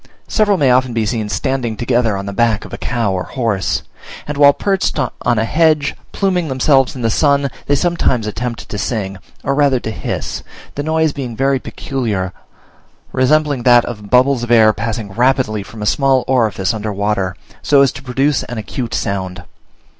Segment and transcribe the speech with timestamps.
[0.27, 3.83] Several may often be seen standing together on the back of a cow or horse;
[4.27, 8.77] and while perched on a hedge, pluming themselves in the sun, they sometimes attempt to
[8.79, 10.41] sing, or rather to hiss;
[10.73, 12.33] the noise being very peculiar,
[13.11, 17.83] resembling that of bubbles of air passing rapidly from a small orifice under water, so
[17.83, 19.43] as to produce an acute sound.